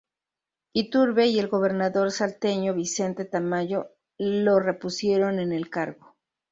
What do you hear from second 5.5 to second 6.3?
el cargo.